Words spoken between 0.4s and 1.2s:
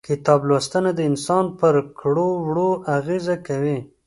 لوستنه د